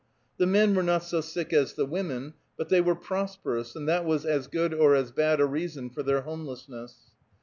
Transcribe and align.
The 0.37 0.47
men 0.47 0.73
were 0.73 0.81
not 0.81 1.03
so 1.03 1.21
sick 1.21 1.53
as 1.53 1.73
the 1.73 1.85
women, 1.85 2.33
but 2.57 2.69
they 2.69 2.81
were 2.81 2.95
prosperous, 2.95 3.75
and 3.75 3.87
that 3.87 4.03
was 4.03 4.25
as 4.25 4.47
good 4.47 4.73
or 4.73 4.95
as 4.95 5.11
bad 5.11 5.39
a 5.39 5.45
reason 5.45 5.91
for 5.91 6.01
their 6.01 6.21
homelessness. 6.21 6.95